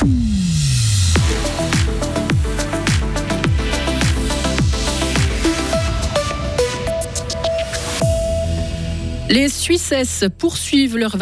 [0.00, 0.37] Mm.
[9.28, 11.16] Les Suissesses poursuivent leur,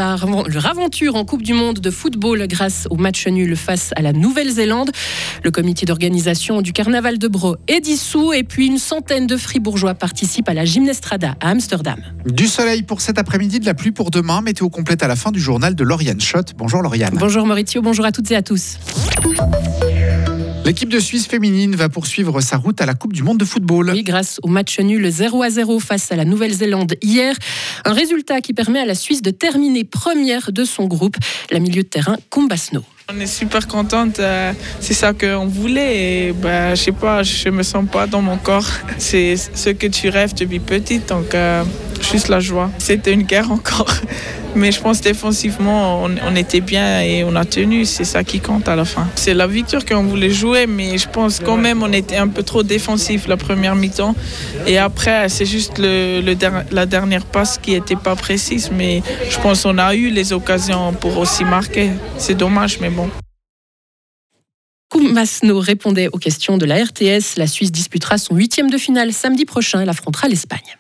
[0.65, 4.93] aventure en Coupe du Monde de football grâce au match nul face à la Nouvelle-Zélande.
[5.43, 9.95] Le comité d'organisation du Carnaval de Bro est dissous et puis une centaine de Fribourgeois
[9.95, 11.99] participent à la Gymnestrada à Amsterdam.
[12.27, 14.41] Du soleil pour cet après-midi, de la pluie pour demain.
[14.41, 16.52] Météo complète à la fin du journal de Lauriane Schott.
[16.57, 17.16] Bonjour Lauriane.
[17.19, 18.79] Bonjour Maurizio, bonjour à toutes et à tous.
[20.66, 23.93] L'équipe de Suisse féminine va poursuivre sa route à la Coupe du Monde de football.
[23.93, 27.37] Oui, grâce au match nul 0 à 0 face à la Nouvelle-Zélande hier.
[27.84, 31.15] Un résultat qui permet à la Suisse de terminer première de son groupe,
[31.52, 32.83] la milieu de terrain Combasno.
[33.09, 37.48] On est super contente, euh, c'est ça qu'on voulait et bah, je sais pas, je
[37.51, 38.66] me sens pas dans mon corps.
[38.98, 41.62] C'est ce que tu rêves depuis petite, donc euh,
[42.10, 42.70] juste la joie.
[42.78, 43.92] C'était une guerre encore.
[44.55, 47.84] Mais je pense défensivement, on, était bien et on a tenu.
[47.84, 49.06] C'est ça qui compte à la fin.
[49.15, 52.43] C'est la victoire qu'on voulait jouer, mais je pense quand même on était un peu
[52.43, 54.15] trop défensif la première mi-temps.
[54.66, 58.70] Et après, c'est juste la dernière passe qui n'était pas précise.
[58.73, 61.91] Mais je pense qu'on a eu les occasions pour aussi marquer.
[62.16, 63.10] C'est dommage, mais bon.
[64.98, 67.36] Masno répondait aux questions de la RTS.
[67.36, 69.82] La Suisse disputera son huitième de finale samedi prochain.
[69.82, 70.78] Elle affrontera l'Espagne.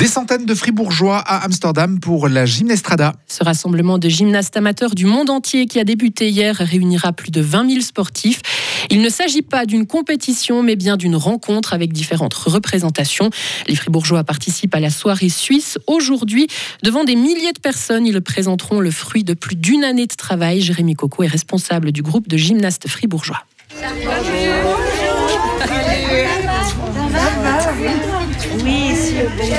[0.00, 3.12] Des centaines de fribourgeois à Amsterdam pour la Gymnestrada.
[3.26, 7.42] Ce rassemblement de gymnastes amateurs du monde entier qui a débuté hier réunira plus de
[7.42, 8.40] 20 000 sportifs.
[8.88, 13.28] Il ne s'agit pas d'une compétition, mais bien d'une rencontre avec différentes représentations.
[13.68, 15.78] Les fribourgeois participent à la soirée suisse.
[15.86, 16.46] Aujourd'hui,
[16.82, 20.62] devant des milliers de personnes, ils présenteront le fruit de plus d'une année de travail.
[20.62, 23.44] Jérémy Coco est responsable du groupe de gymnastes fribourgeois.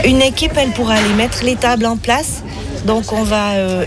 [0.05, 2.43] Une équipe, elle pourra aller mettre les tables en place.
[2.85, 3.85] Donc on va euh,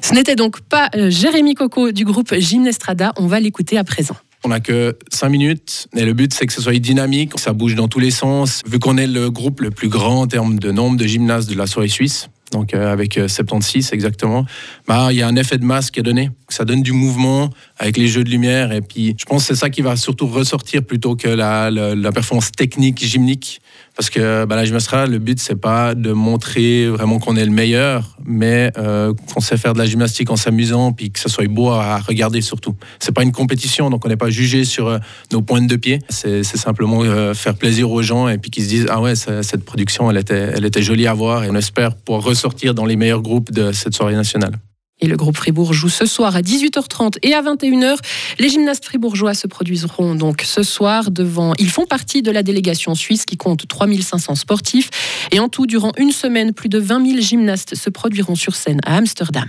[0.00, 3.12] Ce n'était donc pas euh, Jérémy Coco du groupe Gymnestrada.
[3.16, 4.16] On va l'écouter à présent.
[4.44, 7.76] On n'a que 5 minutes et le but c'est que ce soit dynamique, ça bouge
[7.76, 8.62] dans tous les sens.
[8.66, 11.56] Vu qu'on est le groupe le plus grand en termes de nombre de gymnastes de
[11.56, 14.46] la soirée suisse, donc euh, avec 76 euh, exactement,
[14.86, 16.30] bah, il y a un effet de masse qui est donné.
[16.48, 18.72] Ça donne du mouvement avec les jeux de lumière.
[18.72, 22.12] Et puis, je pense que c'est ça qui va surtout ressortir plutôt que la, la,
[22.12, 23.60] performance technique gymnique.
[23.96, 27.50] Parce que bah, la gymnastique, le but, c'est pas de montrer vraiment qu'on est le
[27.50, 31.48] meilleur, mais euh, qu'on sait faire de la gymnastique en s'amusant, puis que ça soit
[31.48, 32.74] beau à regarder surtout.
[32.98, 34.98] C'est pas une compétition, donc on n'est pas jugé sur
[35.32, 36.00] nos pointes de pied.
[36.08, 37.02] C'est simplement
[37.34, 40.52] faire plaisir aux gens et puis qu'ils se disent ah ouais, cette production, elle était,
[40.54, 43.52] elle était jolie à voir et on espère pouvoir ressortir sortir dans les meilleurs groupes
[43.52, 44.58] de cette soirée nationale.
[45.02, 47.96] Et le groupe Fribourg joue ce soir à 18h30 et à 21h.
[48.38, 51.54] Les gymnastes fribourgeois se produiront donc ce soir devant.
[51.58, 54.90] Ils font partie de la délégation suisse qui compte 3500 sportifs.
[55.32, 58.78] Et en tout, durant une semaine, plus de 20 000 gymnastes se produiront sur scène
[58.86, 59.48] à Amsterdam.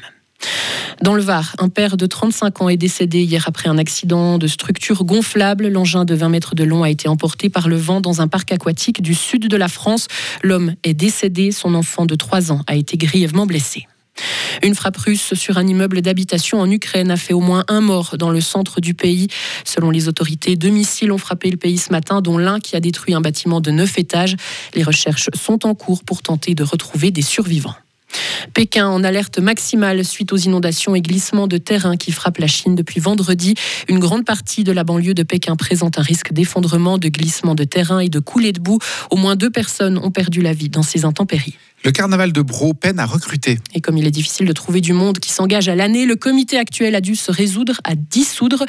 [1.04, 4.48] Dans le Var, un père de 35 ans est décédé hier après un accident de
[4.48, 5.68] structure gonflable.
[5.68, 8.52] L'engin de 20 mètres de long a été emporté par le vent dans un parc
[8.52, 10.08] aquatique du sud de la France.
[10.42, 13.86] L'homme est décédé, son enfant de 3 ans a été grièvement blessé.
[14.62, 18.16] Une frappe russe sur un immeuble d'habitation en Ukraine a fait au moins un mort
[18.18, 19.28] dans le centre du pays.
[19.66, 22.80] Selon les autorités, deux missiles ont frappé le pays ce matin, dont l'un qui a
[22.80, 24.36] détruit un bâtiment de 9 étages.
[24.76, 27.76] Les recherches sont en cours pour tenter de retrouver des survivants.
[28.54, 32.76] Pékin en alerte maximale suite aux inondations et glissements de terrain qui frappent la Chine
[32.76, 33.56] depuis vendredi.
[33.88, 37.64] Une grande partie de la banlieue de Pékin présente un risque d'effondrement, de glissement de
[37.64, 38.80] terrain et de coulée de boue.
[39.10, 41.58] Au moins deux personnes ont perdu la vie dans ces intempéries.
[41.86, 43.60] Le carnaval de Bro peine à recruter.
[43.74, 46.58] Et comme il est difficile de trouver du monde qui s'engage à l'année, le comité
[46.58, 48.64] actuel a dû se résoudre à dissoudre.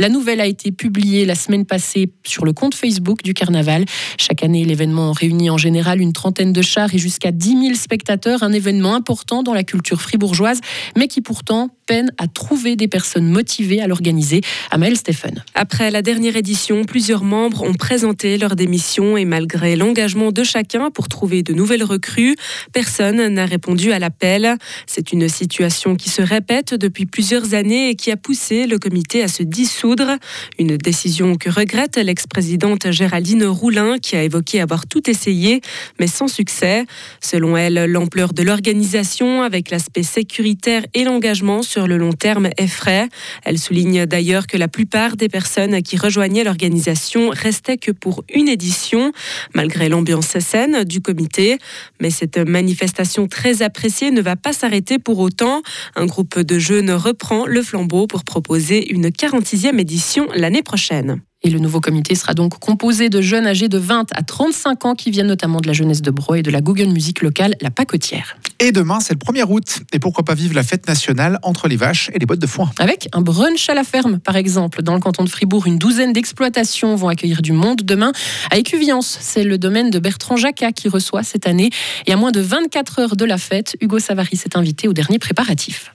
[0.00, 3.84] La nouvelle a été publiée la semaine passée sur le compte Facebook du carnaval.
[4.18, 8.42] Chaque année, l'événement réunit en général une trentaine de chars et jusqu'à 10 000 spectateurs.
[8.42, 10.58] Un événement important dans la culture fribourgeoise,
[10.96, 14.40] mais qui pourtant peine à trouver des personnes motivées à l'organiser.
[14.72, 15.44] Amel Stephen.
[15.54, 20.90] Après la dernière édition, plusieurs membres ont présenté leur démission et malgré l'engagement de chacun
[20.90, 22.34] pour trouver de nouvelles recrues,
[22.72, 24.56] Personne n'a répondu à l'appel.
[24.86, 29.22] C'est une situation qui se répète depuis plusieurs années et qui a poussé le comité
[29.22, 30.16] à se dissoudre.
[30.58, 35.60] Une décision que regrette l'ex-présidente Géraldine Roulin qui a évoqué avoir tout essayé
[35.98, 36.84] mais sans succès.
[37.20, 43.08] Selon elle, l'ampleur de l'organisation avec l'aspect sécuritaire et l'engagement sur le long terme effraie.
[43.44, 48.48] Elle souligne d'ailleurs que la plupart des personnes qui rejoignaient l'organisation restaient que pour une
[48.48, 49.12] édition
[49.54, 51.58] malgré l'ambiance saine du comité.
[52.00, 55.62] Mais cette manifestation très appréciée ne va pas s'arrêter pour autant.
[55.94, 61.20] Un groupe de jeunes reprend le flambeau pour proposer une 46e édition l'année prochaine.
[61.46, 64.94] Et le nouveau comité sera donc composé de jeunes âgés de 20 à 35 ans
[64.96, 67.70] qui viennent notamment de la jeunesse de Bro et de la Google Music locale, la
[67.70, 68.36] Pacotière.
[68.58, 69.78] Et demain, c'est le 1er août.
[69.92, 72.72] Et pourquoi pas vivre la fête nationale entre les vaches et les bottes de foin?
[72.80, 74.82] Avec un brunch à la ferme, par exemple.
[74.82, 78.10] Dans le canton de Fribourg, une douzaine d'exploitations vont accueillir du monde demain.
[78.50, 81.70] À Écuviance, c'est le domaine de Bertrand Jacquat qui reçoit cette année.
[82.06, 85.20] Et à moins de 24 heures de la fête, Hugo Savary s'est invité au dernier
[85.20, 85.92] préparatif.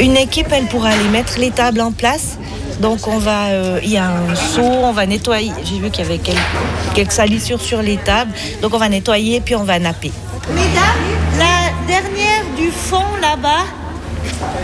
[0.00, 2.38] Une équipe, elle pourra aller mettre les tables en place.
[2.80, 5.52] Donc on va, euh, il y a un seau, on va nettoyer.
[5.64, 6.38] J'ai vu qu'il y avait quelques,
[6.94, 8.32] quelques salissures sur les tables.
[8.60, 10.12] Donc on va nettoyer puis on va napper.
[10.50, 13.64] Mesdames, la dernière du fond là-bas,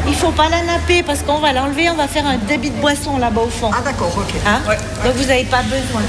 [0.06, 2.80] il faut pas la napper parce qu'on va l'enlever, on va faire un débit de
[2.80, 3.70] boisson là-bas au fond.
[3.72, 4.34] Ah d'accord, ok.
[4.46, 4.60] Hein?
[5.04, 6.02] Donc vous n'avez pas besoin.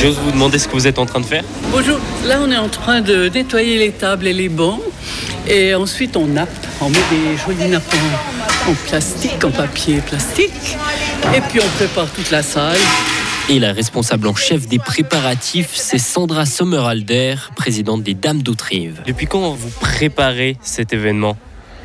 [0.00, 2.56] J'ose vous demander ce que vous êtes en train de faire Bonjour, là on est
[2.56, 4.80] en train de nettoyer les tables et les bancs
[5.46, 6.48] et ensuite on nappe,
[6.80, 7.94] on met des jolis nappes
[8.66, 10.76] en, en plastique, en papier plastique
[11.34, 12.78] et puis on prépare toute la salle.
[13.48, 19.02] Et la responsable en chef des préparatifs, c'est Sandra Sommerhalder, présidente des Dames d'Autrive.
[19.06, 21.36] Depuis quand vous préparez cet événement?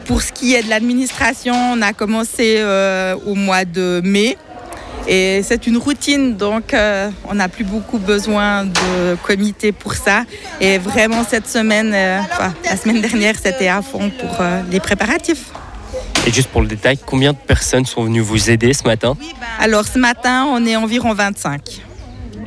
[0.05, 4.37] Pour ce qui est de l'administration, on a commencé euh, au mois de mai.
[5.07, 10.23] Et c'est une routine, donc euh, on n'a plus beaucoup besoin de comité pour ça.
[10.59, 14.79] Et vraiment cette semaine, euh, enfin, la semaine dernière, c'était à fond pour euh, les
[14.79, 15.51] préparatifs.
[16.25, 19.15] Et juste pour le détail, combien de personnes sont venues vous aider ce matin?
[19.59, 21.61] Alors ce matin, on est environ 25.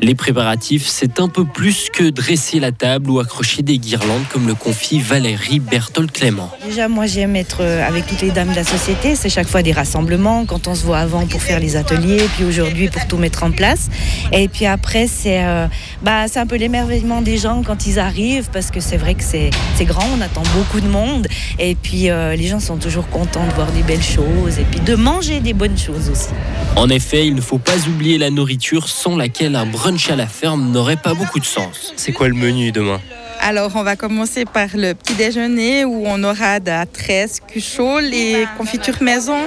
[0.01, 4.47] Les préparatifs, c'est un peu plus que dresser la table ou accrocher des guirlandes, comme
[4.47, 6.53] le confie Valérie Berthold-Clément.
[6.65, 9.17] Déjà, moi, j'aime être euh, avec toutes les dames de la société.
[9.17, 12.45] C'est chaque fois des rassemblements, quand on se voit avant pour faire les ateliers, puis
[12.45, 13.89] aujourd'hui pour tout mettre en place.
[14.33, 15.67] Et puis après, c'est euh,
[16.03, 19.51] bah, un peu l'émerveillement des gens quand ils arrivent, parce que c'est vrai que c'est
[19.75, 21.27] c'est grand, on attend beaucoup de monde.
[21.59, 24.79] Et puis, euh, les gens sont toujours contents de voir des belles choses et puis
[24.79, 26.29] de manger des bonnes choses aussi.
[26.77, 30.27] En effet, il ne faut pas oublier la nourriture sans laquelle un brunch à la
[30.27, 31.95] ferme n'aurait pas beaucoup de sens.
[31.97, 33.01] C'est quoi le menu demain?
[33.41, 38.01] Alors, on va commencer par le petit déjeuner où on aura de la tresse, cuchot,
[38.01, 39.39] les confitures maison,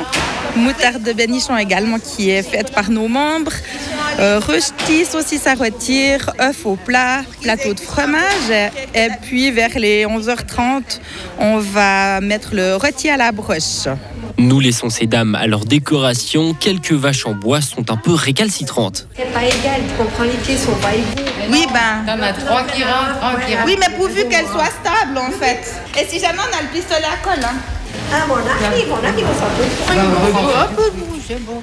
[0.55, 3.53] moutarde de bénichon également qui est faite par nos membres,
[4.19, 8.49] euh, rösti, saucisse à rôtir, œufs au plat, plateau de fromage.
[8.95, 10.99] Et puis, vers les 11h30,
[11.37, 13.85] on va mettre le rôti à la broche.
[14.41, 16.55] Nous laissons ces dames à leur décoration.
[16.55, 19.07] Quelques vaches en bois sont un peu récalcitrantes.
[19.15, 21.29] C'est pas égal, tu comprends, les pieds sont pas égaux.
[21.51, 22.03] Oui, ben.
[22.07, 23.67] T'en as trois qui rentrent, trois qui rentrent.
[23.67, 25.61] Oui, mais pourvu qu'elle soit stable en fait.
[25.99, 27.43] Et si jamais on a le pistolet à colle.
[27.43, 27.55] Hein.
[28.11, 29.51] Ah, mon arrive, on arrive, on s'en
[31.27, 31.61] c'est bon.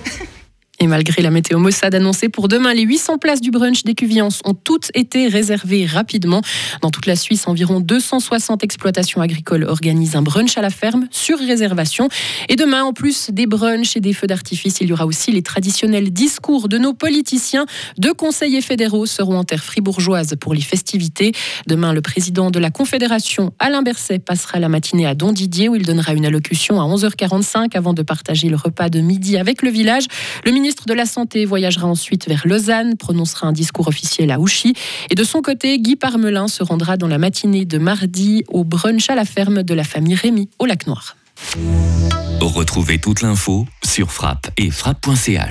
[0.81, 4.55] Et malgré la météo Mossad annoncée pour demain, les 800 places du brunch d'Écuviance ont
[4.55, 6.41] toutes été réservées rapidement.
[6.83, 11.37] Dans toute la Suisse, environ 260 exploitations agricoles organisent un brunch à la ferme sur
[11.39, 12.09] réservation.
[12.49, 15.43] Et demain, en plus des brunchs et des feux d'artifice, il y aura aussi les
[15.43, 17.67] traditionnels discours de nos politiciens.
[17.99, 21.33] Deux conseillers fédéraux seront en terre fribourgeoise pour les festivités.
[21.67, 25.75] Demain, le président de la Confédération, Alain Berset, passera la matinée à Don Didier où
[25.75, 29.71] il donnera une allocution à 11h45 avant de partager le repas de midi avec le
[29.71, 30.05] village.
[30.69, 34.75] Ministre de la Santé voyagera ensuite vers Lausanne, prononcera un discours officiel à Ouchy.
[35.09, 39.09] Et de son côté, Guy Parmelin se rendra dans la matinée de mardi au brunch
[39.09, 41.17] à la ferme de la famille Rémy au Lac Noir.
[42.43, 45.41] Retrouvez toute l'info sur frappe et frappe.ch.